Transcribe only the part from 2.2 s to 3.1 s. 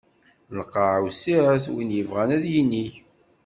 ad yinig.